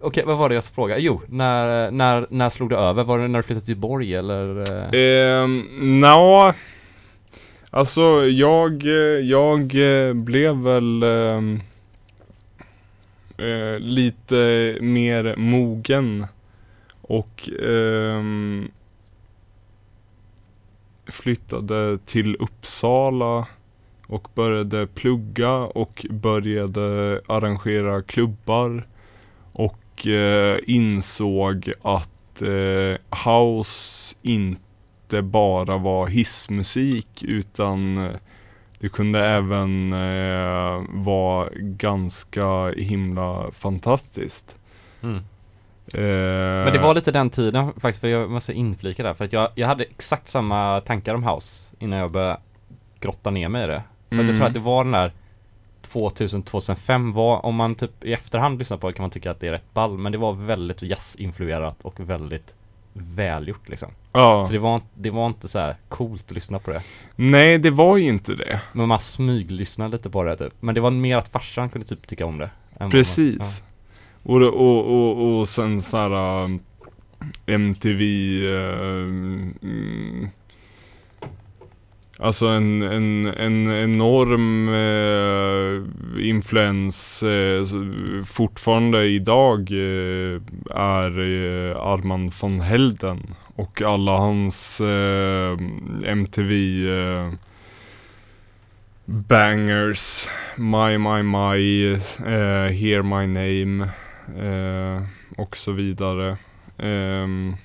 Okej, 0.00 0.24
vad 0.26 0.36
var 0.38 0.48
det 0.48 0.54
jag 0.54 0.64
frågade? 0.64 1.00
Jo, 1.00 1.22
när, 1.28 1.90
när, 1.90 2.26
när 2.30 2.50
slog 2.50 2.70
det 2.70 2.76
över? 2.76 3.04
Var 3.04 3.18
det 3.18 3.28
när 3.28 3.38
du 3.38 3.42
flyttade 3.42 3.64
till 3.66 3.72
Göteborg 3.74 4.14
eller? 4.14 4.58
eh? 4.94 5.48
Nja, 5.80 6.54
alltså 7.70 8.26
jag, 8.26 8.86
eh, 8.86 9.20
jag 9.20 9.60
eh, 10.08 10.12
blev 10.14 10.56
väl 10.56 11.02
ehm, 11.02 11.60
eh, 13.38 13.78
lite 13.78 14.34
mer 14.80 15.34
mogen 15.36 16.26
och 17.02 17.48
ehm, 17.62 18.68
flyttade 21.06 21.98
till 21.98 22.36
Uppsala 22.36 23.46
och 24.06 24.28
började 24.34 24.86
plugga 24.86 25.54
och 25.56 26.06
började 26.10 27.20
arrangera 27.26 28.02
klubbar 28.02 28.86
och 29.52 30.06
eh, 30.06 30.58
insåg 30.66 31.72
att 31.82 32.42
eh, 32.42 33.26
house 33.32 34.16
inte 34.22 35.22
bara 35.22 35.78
var 35.78 36.06
hissmusik 36.06 37.22
utan 37.22 37.98
eh, 37.98 38.16
det 38.78 38.88
kunde 38.88 39.24
även 39.24 39.92
eh, 39.92 40.84
vara 40.88 41.48
ganska 41.56 42.68
himla 42.70 43.50
fantastiskt. 43.52 44.56
Mm. 45.02 45.22
Eh, 45.94 46.00
Men 46.64 46.72
det 46.72 46.78
var 46.78 46.94
lite 46.94 47.10
den 47.12 47.30
tiden 47.30 47.72
faktiskt, 47.72 48.00
för 48.00 48.08
jag 48.08 48.30
måste 48.30 48.52
inflika 48.52 49.02
där, 49.02 49.14
för 49.14 49.24
att 49.24 49.32
jag, 49.32 49.48
jag 49.54 49.66
hade 49.68 49.84
exakt 49.84 50.28
samma 50.28 50.80
tankar 50.80 51.14
om 51.14 51.24
house 51.24 51.74
innan 51.78 51.98
jag 51.98 52.10
började 52.10 52.40
grotta 53.00 53.30
ner 53.30 53.48
mig 53.48 53.64
i 53.64 53.66
det. 53.66 53.82
För 54.08 54.16
att 54.16 54.20
jag 54.20 54.24
Mm. 54.24 54.36
tror 54.36 54.46
att 54.46 54.54
det 54.54 54.60
var 54.60 54.84
den 54.84 54.92
där 54.92 55.12
2000-2005 55.92 57.12
var, 57.12 57.46
om 57.46 57.54
man 57.54 57.74
typ 57.74 58.04
i 58.04 58.12
efterhand 58.12 58.58
lyssnar 58.58 58.76
på 58.76 58.86
det 58.86 58.92
kan 58.92 59.02
man 59.02 59.10
tycka 59.10 59.30
att 59.30 59.40
det 59.40 59.46
är 59.48 59.52
rätt 59.52 59.74
ball, 59.74 59.98
men 59.98 60.12
det 60.12 60.18
var 60.18 60.32
väldigt 60.32 60.82
jazz-influerat 60.82 61.76
och 61.82 62.00
väldigt 62.00 62.54
välgjort 62.92 63.68
liksom. 63.68 63.88
ja. 64.12 64.44
Så 64.46 64.52
det 64.52 64.58
var, 64.58 64.80
det 64.94 65.10
var 65.10 65.26
inte 65.26 65.48
så 65.48 65.58
här 65.58 65.76
coolt 65.88 66.24
att 66.26 66.32
lyssna 66.32 66.58
på 66.58 66.70
det. 66.70 66.82
Nej, 67.16 67.58
det 67.58 67.70
var 67.70 67.96
ju 67.96 68.04
inte 68.08 68.34
det. 68.34 68.60
Men 68.72 68.88
man 68.88 69.00
smyglyssnade 69.00 69.96
lite 69.96 70.10
på 70.10 70.22
det 70.22 70.36
typ. 70.36 70.54
Men 70.60 70.74
det 70.74 70.80
var 70.80 70.90
mer 70.90 71.16
att 71.16 71.28
farsan 71.28 71.68
kunde 71.70 71.86
typ 71.86 72.06
tycka 72.06 72.26
om 72.26 72.38
det. 72.38 72.50
vad 72.72 72.80
man- 72.80 72.90
Precis. 72.90 73.64
Och, 74.28 74.42
och, 74.42 74.86
och, 74.86 75.38
och 75.40 75.48
sen 75.48 75.82
så 75.82 75.96
här 75.96 76.44
um, 76.44 76.60
MTV 77.46 78.02
uh, 78.46 78.52
eh, 78.52 79.02
mm, 79.62 80.28
Alltså 82.18 82.46
en, 82.46 82.82
en, 82.82 83.26
en 83.26 83.70
enorm 83.70 84.68
eh, 84.68 86.28
influens 86.28 87.22
eh, 87.22 87.64
fortfarande 88.24 89.04
idag 89.04 89.70
eh, 89.72 90.40
är 90.74 91.20
eh, 91.20 91.76
Arman 91.76 92.32
von 92.40 92.60
Helden 92.60 93.34
och 93.56 93.82
alla 93.82 94.16
hans 94.16 94.80
eh, 94.80 95.56
MTV 96.04 96.52
eh, 96.88 97.32
bangers. 99.04 100.28
My 100.56 100.98
My 100.98 101.22
My, 101.22 101.96
Hear 102.72 103.02
My 103.02 103.26
Name 103.26 103.88
och 105.36 105.56
så 105.56 105.72
vidare. 105.72 106.36
Ehm, 106.78 107.56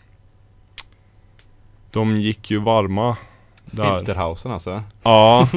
de 1.92 2.22
gick 2.22 2.52
ju 2.52 2.60
varma 2.60 3.18
där. 3.66 3.96
Filterhausen 3.98 4.52
alltså. 4.52 4.84
Ja, 5.04 5.48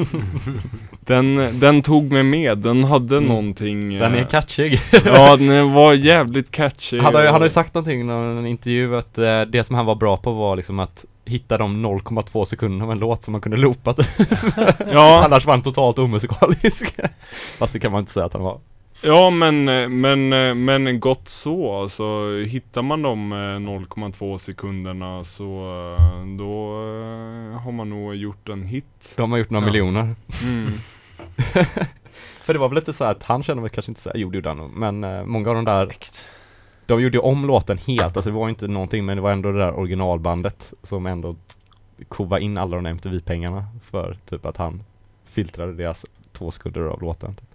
den, 0.99 1.59
den 1.59 1.81
tog 1.81 2.11
mig 2.11 2.23
med. 2.23 2.57
Den 2.57 2.83
hade 2.83 3.19
någonting. 3.19 3.89
Den 3.99 4.15
är 4.15 4.19
eh, 4.19 4.27
catchig. 4.27 4.79
Ja, 5.05 5.37
den 5.37 5.73
var 5.73 5.93
jävligt 5.93 6.51
catchy. 6.51 6.99
Han 6.99 7.15
har, 7.15 7.21
ju- 7.21 7.27
han 7.27 7.33
har 7.33 7.41
ju 7.41 7.45
och- 7.45 7.51
sagt 7.51 7.73
någonting 7.73 7.99
i 7.99 8.03
någon 8.03 8.45
intervju 8.47 8.97
att 8.97 9.17
eh, 9.17 9.41
det 9.41 9.63
som 9.63 9.75
han 9.75 9.85
var 9.85 9.95
bra 9.95 10.17
på 10.17 10.31
var 10.31 10.55
liksom 10.55 10.79
att 10.79 11.05
hitta 11.25 11.57
de 11.57 11.85
0,2 11.85 12.45
sekunderna 12.45 12.83
av 12.83 12.91
en 12.91 12.99
låt 12.99 13.23
som 13.23 13.31
man 13.31 13.41
kunde 13.41 13.57
loopa. 13.57 13.95
Ja, 14.91 15.21
Annars 15.25 15.45
var 15.45 15.53
han 15.53 15.61
totalt 15.61 15.99
omusikalisk. 15.99 16.95
Fast 17.57 17.73
det 17.73 17.79
kan 17.79 17.91
man 17.91 17.99
inte 17.99 18.11
säga 18.11 18.25
att 18.25 18.33
han 18.33 18.41
var. 18.43 18.59
Ja 19.05 19.29
men, 19.29 19.69
eh, 19.69 19.89
men, 19.89 20.33
eh, 20.33 20.53
men 20.55 20.99
gott 20.99 21.29
så. 21.29 21.81
Alltså, 21.81 22.31
hittar 22.47 22.81
man 22.81 23.01
de 23.01 23.31
eh, 23.31 23.35
0,2 23.35 24.37
sekunderna 24.37 25.23
så 25.23 25.45
eh, 25.99 26.25
då 26.37 26.71
eh, 26.81 27.59
har 27.61 27.71
man 27.71 27.89
nog 27.89 28.15
gjort 28.15 28.49
en 28.49 28.63
hit. 28.63 29.13
De 29.15 29.31
har 29.31 29.37
gjort 29.37 29.49
några 29.49 29.65
Ja. 29.65 29.71
miljoner. 29.71 30.15
Mm. 30.43 30.73
För 32.43 32.53
det 32.53 32.59
var 32.59 32.69
väl 32.69 32.75
lite 32.75 32.93
så 32.93 33.03
här 33.03 33.11
att 33.11 33.23
han 33.23 33.43
kände 33.43 33.61
väl 33.61 33.69
kanske 33.69 33.91
inte 33.91 34.01
så 34.01 34.09
här, 34.09 34.17
jo 34.17 34.29
det 34.29 34.37
gjorde 34.37 34.49
han 34.49 34.71
men 34.71 35.03
eh, 35.03 35.25
många 35.25 35.49
av 35.49 35.55
de 35.55 35.65
där 35.65 35.85
Snyggt. 35.85 36.27
De 36.85 37.01
gjorde 37.01 37.17
ju 37.17 37.21
om 37.21 37.45
låten 37.45 37.77
helt, 37.77 38.17
alltså 38.17 38.21
det 38.31 38.35
var 38.37 38.45
ju 38.47 38.49
inte 38.49 38.67
någonting 38.67 39.05
men 39.05 39.17
det 39.17 39.21
var 39.23 39.31
ändå 39.31 39.51
det 39.51 39.59
där 39.59 39.79
originalbandet 39.79 40.73
som 40.83 41.05
ändå 41.05 41.35
kova 42.07 42.39
in 42.39 42.57
alla 42.57 42.75
de 42.75 42.83
där 42.83 42.91
MTV-pengarna 42.91 43.65
för 43.83 44.17
typ 44.25 44.45
att 44.45 44.57
han 44.57 44.83
filtrade 45.25 45.73
deras 45.73 46.05
två 46.31 46.51
sekunder 46.51 46.81
av 46.81 47.01
låten. 47.01 47.35
Typ. 47.35 47.47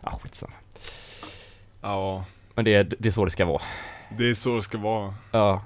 Ah, 0.00 0.18
skitsamma. 0.22 0.52
Ja, 1.84 2.24
Men 2.54 2.64
det 2.64 2.74
är, 2.74 2.84
det 2.98 3.08
är 3.08 3.12
så 3.12 3.24
det 3.24 3.30
ska 3.30 3.44
vara. 3.44 3.62
det 4.18 4.30
är 4.30 4.34
så 4.34 4.56
det 4.56 4.62
ska 4.62 4.78
vara. 4.78 5.14
Ja. 5.30 5.62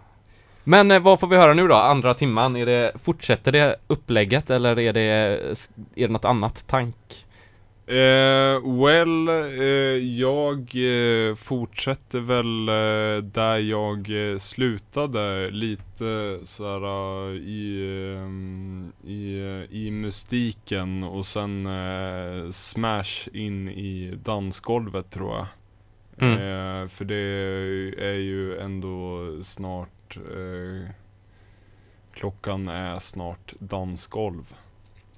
Men 0.65 0.91
eh, 0.91 1.01
vad 1.01 1.21
får 1.21 1.27
vi 1.27 1.37
höra 1.37 1.55
nu 1.55 1.69
då, 1.69 1.75
andra 1.75 2.15
timman? 2.15 2.57
Är 2.57 2.67
det, 2.67 2.93
fortsätter 3.03 3.53
det 3.53 3.77
upplägget 3.87 4.51
eller 4.51 4.79
är 4.79 4.93
det, 4.93 5.03
är 5.95 6.07
det 6.07 6.09
något 6.09 6.25
annat 6.25 6.67
tank? 6.67 7.25
Eh, 7.87 8.85
well, 8.85 9.29
eh, 9.29 9.65
jag 10.19 10.59
eh, 10.59 11.35
fortsätter 11.35 12.21
väl 12.21 12.69
eh, 12.69 13.25
där 13.25 13.59
jag 13.59 14.11
slutade 14.41 15.51
lite 15.51 16.39
såhär 16.45 17.35
i, 17.35 17.81
i, 19.07 19.39
i 19.71 19.91
mystiken 19.91 21.05
och 21.05 21.27
sen 21.27 21.69
smash 22.53 23.29
in 23.33 23.69
i 23.69 24.15
dansgolvet 24.25 25.11
tror 25.11 25.37
jag. 25.37 25.47
Mm. 26.21 26.33
Eh, 26.33 26.89
för 26.89 27.05
det 27.05 27.15
är 28.07 28.15
ju 28.19 28.59
ändå 28.59 29.19
snart 29.43 30.17
eh, 30.17 30.91
Klockan 32.15 32.69
är 32.69 33.01
snart 33.01 33.53
dansgolv. 33.59 34.55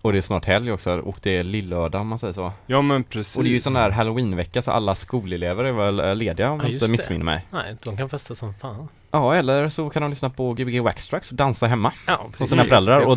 Och 0.03 0.13
det 0.13 0.19
är 0.19 0.23
snart 0.23 0.45
helg 0.45 0.73
också 0.73 0.99
och 0.99 1.19
det 1.23 1.31
är 1.37 1.45
lillördag 1.45 2.01
om 2.01 2.09
man 2.09 2.19
säger 2.19 2.33
så. 2.35 2.53
Ja 2.67 2.83
men 2.83 3.05
precis. 3.05 3.37
Och 3.37 3.45
det 3.45 3.51
är 3.51 3.53
ju 3.53 3.61
sån 3.61 3.73
där 3.75 3.91
halloweenvecka 3.91 4.63
så 4.63 4.71
alla 4.71 4.95
skolelever 4.95 5.65
är 5.65 5.73
väl 5.73 6.01
eh, 6.01 6.15
lediga 6.15 6.51
om 6.51 6.59
Ja, 6.59 6.65
jag 6.65 6.73
inte 6.73 6.89
missminner 6.91 7.25
mig. 7.25 7.47
Nej, 7.51 7.77
de 7.83 7.97
kan 7.97 8.09
festa 8.09 8.35
som 8.35 8.55
fan. 8.55 8.89
Ja, 9.11 9.35
eller 9.35 9.69
så 9.69 9.91
kan 9.91 10.03
de 10.03 10.11
lyssna 10.11 10.31
på 10.31 10.53
Gbg 10.53 10.81
Waxtrax 10.81 11.31
och 11.31 11.37
dansa 11.37 11.67
hemma 11.67 11.93
Ja, 12.07 12.27
hos 12.39 12.51
sina 12.51 12.63
precis. 12.63 12.69
föräldrar 12.71 13.01
och 13.01 13.15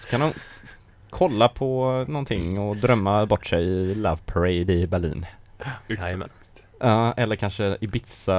så 0.00 0.08
kan 0.10 0.20
de 0.20 0.32
kolla 1.10 1.48
på 1.48 2.04
någonting 2.08 2.58
och 2.58 2.76
drömma 2.76 3.26
bort 3.26 3.46
sig 3.46 3.64
i 3.64 3.94
Love 3.94 4.18
Parade 4.26 4.72
i 4.72 4.86
Berlin. 4.86 5.26
Jajamän. 5.88 6.28
Ja, 6.84 7.12
eller 7.12 7.36
kanske 7.36 7.76
Ibiza, 7.80 8.34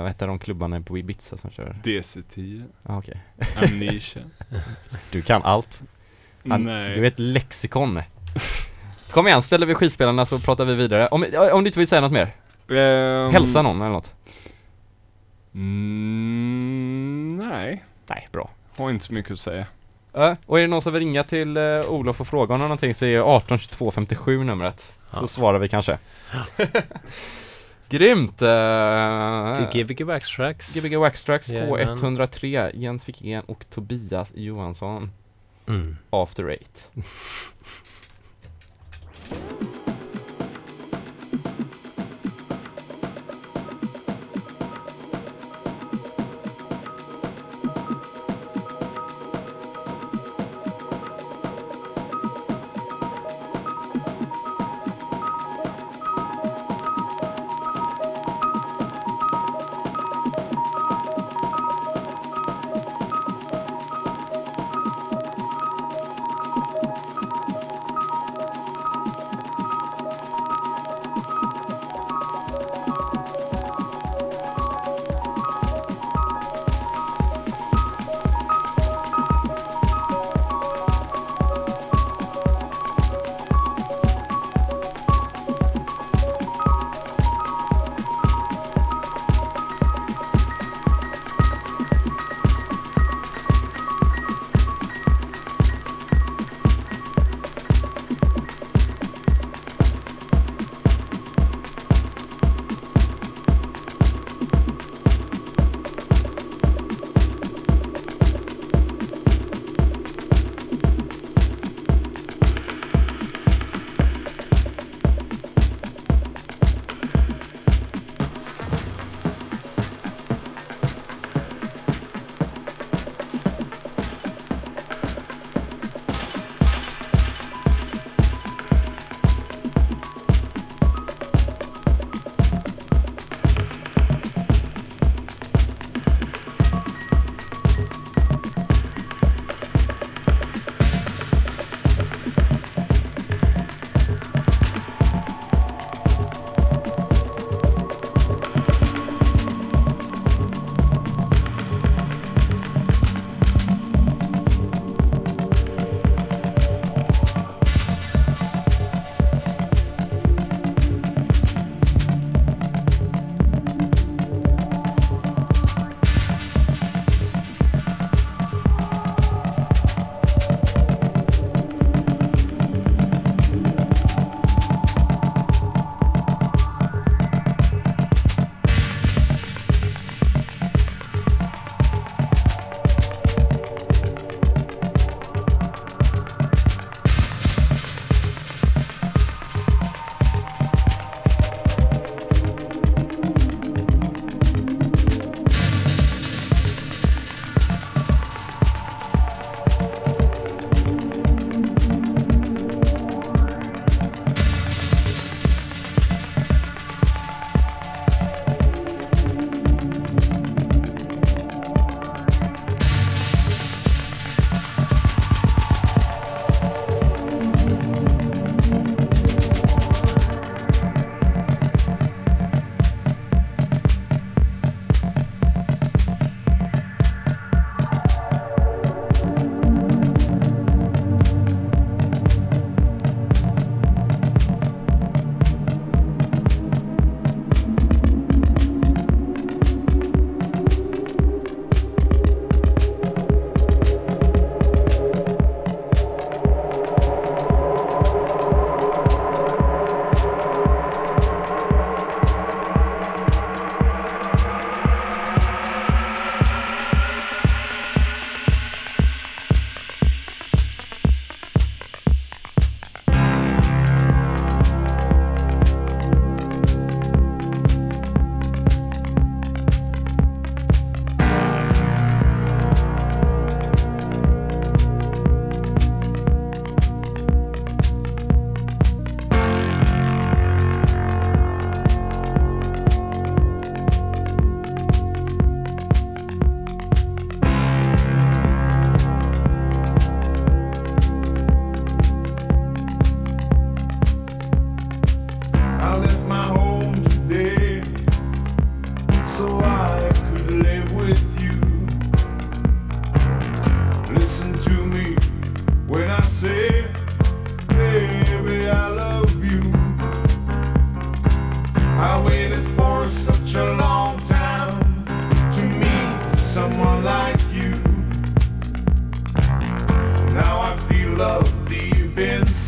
vad 0.00 0.08
heter 0.08 0.26
de 0.26 0.38
klubbarna 0.38 0.80
på 0.80 0.98
Ibiza 0.98 1.36
som 1.36 1.50
kör? 1.50 1.76
DC10, 1.84 2.64
Ja, 2.88 2.98
okej. 2.98 3.20
Amnesia. 3.56 4.22
Du 5.10 5.22
kan 5.22 5.42
allt. 5.42 5.82
Han- 6.48 6.64
Nej. 6.64 6.94
Du 6.96 7.02
är 7.02 7.08
ett 7.08 7.18
lexikon. 7.18 8.00
Kom 9.10 9.26
igen, 9.26 9.42
ställer 9.42 9.66
vi 9.66 9.74
skivspelarna 9.74 10.26
så 10.26 10.38
pratar 10.38 10.64
vi 10.64 10.74
vidare. 10.74 11.08
Om, 11.08 11.26
om 11.52 11.64
du 11.64 11.68
inte 11.68 11.78
vill 11.78 11.88
säga 11.88 12.00
något 12.00 12.12
mer? 12.12 12.34
Ehm, 12.70 13.32
Hälsa 13.32 13.62
någon 13.62 13.80
eller 13.80 13.90
något? 13.92 14.10
Mm, 15.54 17.36
nej, 17.36 17.84
Nej, 18.06 18.28
bra. 18.32 18.50
har 18.76 18.90
inte 18.90 19.04
så 19.04 19.14
mycket 19.14 19.32
att 19.32 19.38
säga. 19.38 19.66
Ja, 20.12 20.36
och 20.46 20.58
är 20.58 20.62
det 20.62 20.68
någon 20.68 20.82
som 20.82 20.92
vill 20.92 21.00
ringa 21.02 21.24
till 21.24 21.56
uh, 21.56 21.86
Olof 21.90 22.20
och 22.20 22.28
fråga 22.28 22.54
om 22.54 22.60
någonting 22.60 22.94
så 22.94 23.04
är 23.04 23.18
18 23.36 23.58
22 23.58 23.90
57 23.90 24.44
numret. 24.44 24.80
Så 25.10 25.18
Ja. 25.22 25.26
svarar 25.26 25.58
vi 25.58 25.68
kanske. 25.68 25.98
Grymt! 27.90 28.42
Uh, 28.42 29.56
Till 29.70 29.82
Gbg 29.84 30.06
Backtracks. 30.06 30.74
Gbg 30.74 30.96
Waxtrax 30.96 31.48
Jajamän. 31.48 31.98
K103, 31.98 32.70
Jens 32.74 33.08
Wikegren 33.08 33.44
och 33.44 33.70
Tobias 33.70 34.32
Johansson, 34.34 35.10
Mm. 35.66 35.96
After 36.10 36.48
Eight. 36.50 36.90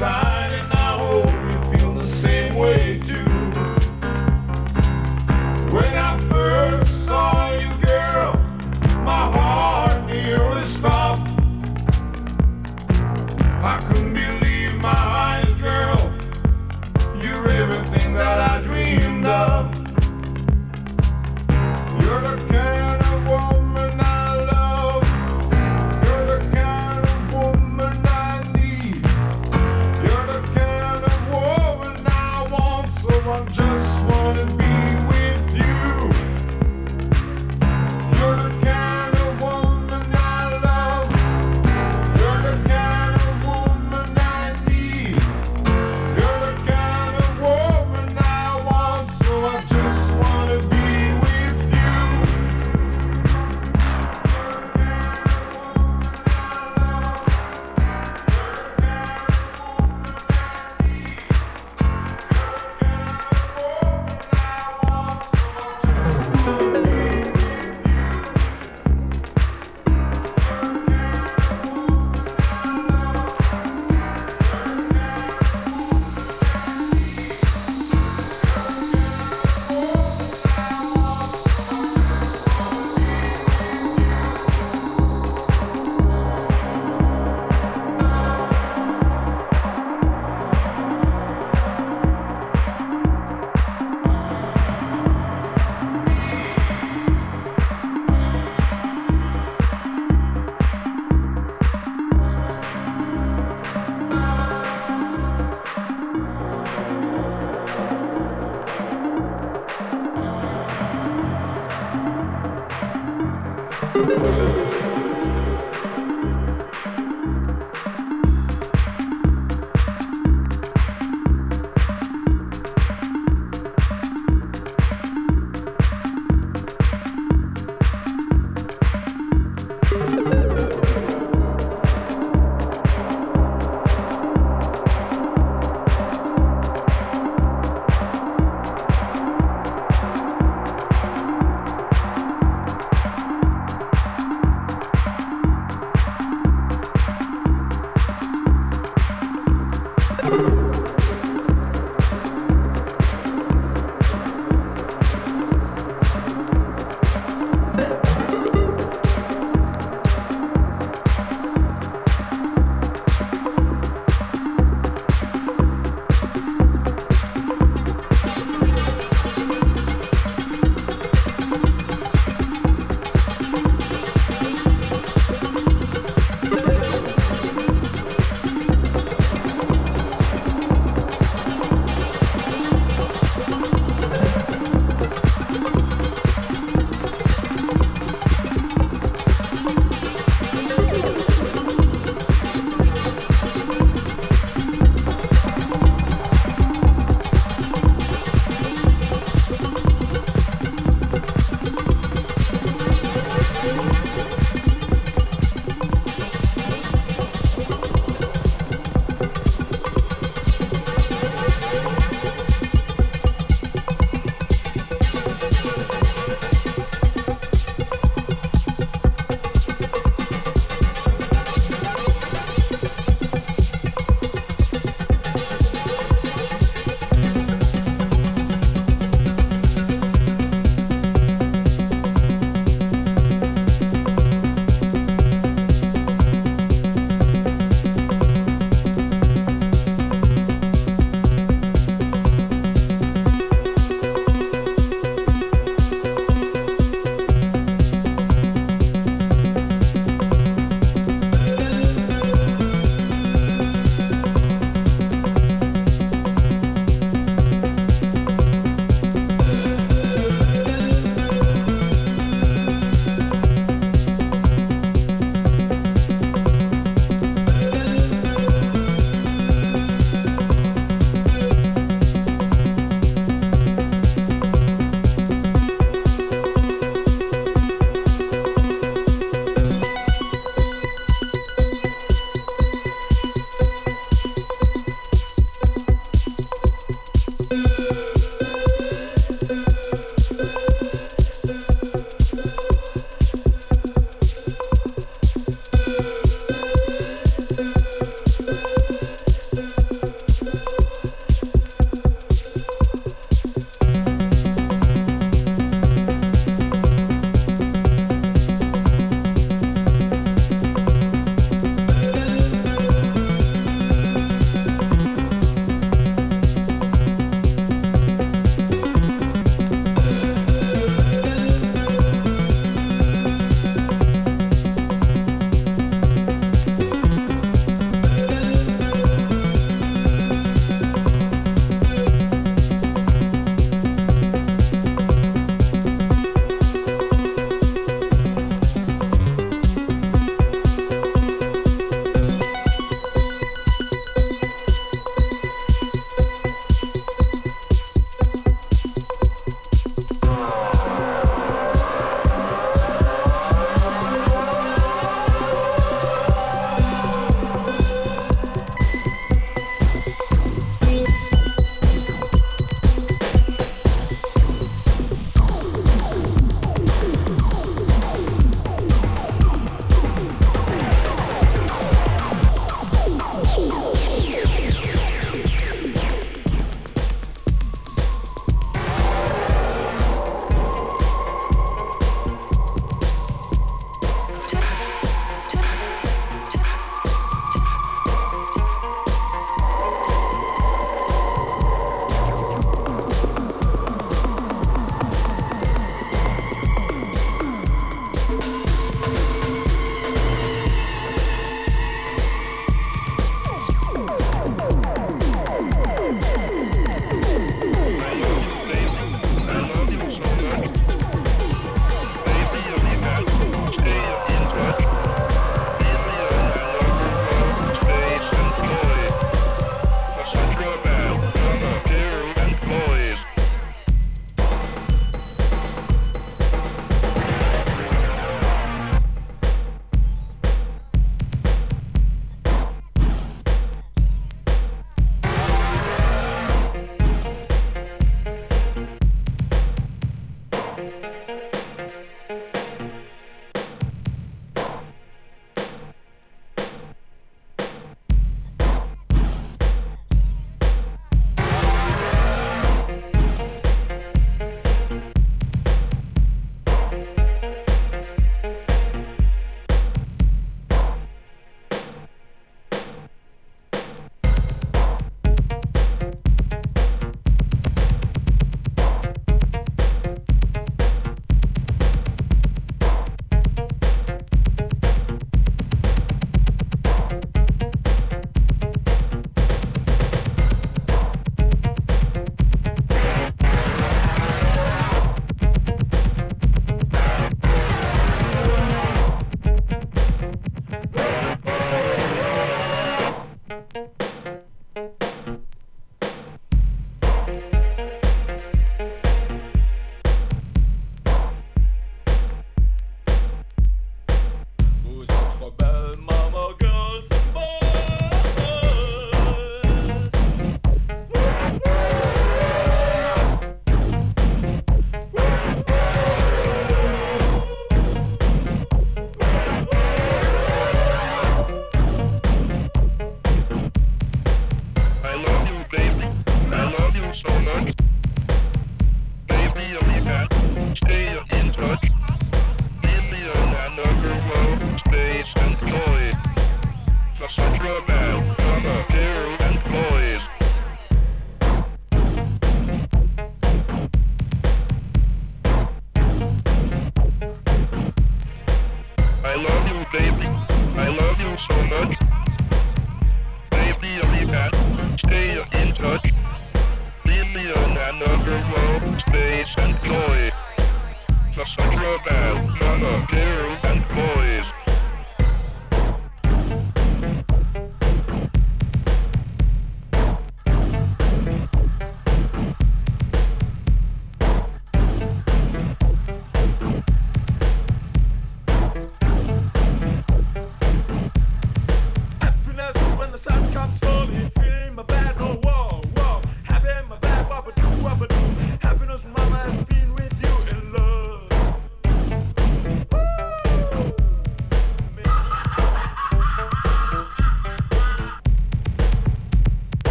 side. 0.00 0.29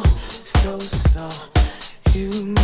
so, 0.00 0.78
so, 0.78 1.28
human. 2.12 2.61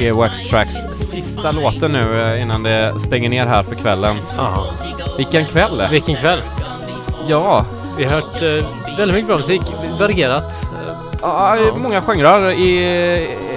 Gbg 0.00 0.12
Wax 0.16 0.48
Tracks 0.50 0.74
sista 1.10 1.50
låten 1.52 1.92
nu 1.92 2.22
eh, 2.22 2.42
innan 2.42 2.62
det 2.62 3.00
stänger 3.00 3.28
ner 3.30 3.46
här 3.46 3.62
för 3.62 3.74
kvällen. 3.74 4.16
Ja. 4.36 4.64
Vilken 5.16 5.44
kväll! 5.46 5.82
Vilken 5.90 6.16
kväll. 6.16 6.38
Ja, 7.26 7.64
Vi 7.98 8.04
har 8.04 8.12
hört 8.12 8.34
eh, 8.42 8.96
väldigt 8.98 9.14
mycket 9.14 9.26
bra 9.26 9.36
musik. 9.36 9.62
Varierat. 10.00 10.62
Eh, 10.62 10.94
ja, 11.22 11.56
Ja. 11.56 11.74
många 11.76 12.00
genrer. 12.00 12.50
I, 12.50 12.84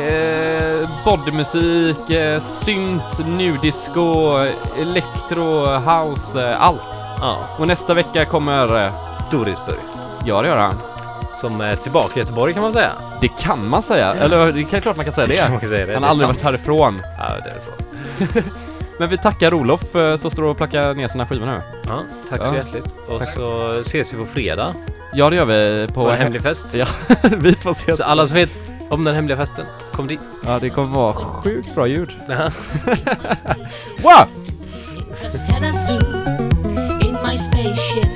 eh, 0.07 0.89
bodymusik, 1.05 2.09
eh, 2.09 2.39
synt, 2.39 3.27
nudisco, 3.27 4.37
elektro, 4.81 5.65
house, 5.79 6.49
eh, 6.51 6.61
allt. 6.61 6.81
ja. 7.21 7.37
Och 7.57 7.67
nästa 7.67 7.93
vecka 7.93 8.25
kommer... 8.25 8.85
Eh, 8.85 8.91
Dorisburg. 9.31 9.79
ja, 10.25 10.41
det 10.41 10.47
gör 10.47 10.57
han. 10.57 10.75
Som 11.41 11.61
är 11.61 11.75
tillbaka 11.75 12.11
i 12.15 12.19
Göteborg 12.19 12.53
kan 12.53 12.63
man 12.63 12.73
säga. 12.73 12.91
Det 13.21 13.27
kan 13.39 13.69
man 13.69 13.81
säga. 13.83 14.13
Eller 14.13 14.51
det 14.51 14.59
är 14.61 14.81
klart 14.81 14.95
man 14.95 15.05
kan 15.05 15.13
säga 15.13 15.27
det. 15.27 15.35
kan 15.41 15.51
man 15.51 15.61
säga 15.61 15.85
det. 15.85 15.93
Han 15.93 16.03
har 16.03 16.09
aldrig 16.09 16.29
sant. 16.29 16.43
varit 16.43 16.53
härifrån. 16.53 17.01
Ja, 17.17 17.29
därifrån. 17.29 18.43
Men 18.99 19.09
vi 19.09 19.17
tackar 19.17 19.53
Olof 19.53 19.95
eh, 19.95 20.15
som 20.17 20.31
står 20.31 20.43
och 20.43 20.57
plockar 20.57 20.93
ner 20.93 21.07
sina 21.07 21.25
skivor 21.27 21.45
nu. 21.45 21.61
Ja, 21.87 21.99
tack 22.29 22.45
så 22.47 22.53
Ja. 22.53 22.55
hjärtligt. 22.55 22.95
Och 23.07 23.19
Tack. 23.19 23.29
så 23.33 23.71
ses 23.81 24.13
vi 24.13 24.17
på 24.17 24.25
fredag 24.25 24.73
Ja, 25.13 25.29
det 25.29 25.35
gör 25.35 25.45
vi 25.45 25.87
på... 25.87 25.93
på 25.93 26.09
en 26.11 26.17
hemlig 26.17 26.41
fest. 26.41 26.65
Ja, 26.73 26.85
vi 27.37 27.55
får 27.55 27.73
se. 27.73 27.93
Så 27.93 28.03
alla 28.03 28.27
som 28.27 28.35
vet 28.35 28.49
om 28.89 29.03
den 29.03 29.15
hemliga 29.15 29.37
festen, 29.37 29.65
kom 29.91 30.07
dit. 30.07 30.19
Ja, 30.45 30.59
det 30.59 30.69
kommer 30.69 30.97
vara 30.97 31.13
sjukt 31.13 31.75
bra 31.75 31.87
ljud. 31.87 32.09
Ja. 32.27 32.49
Wow! 34.03 34.27
My 37.23 37.37
spaceship. 37.37 38.07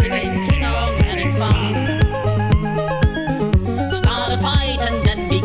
Shaking 0.00 0.46
fun. 1.38 1.67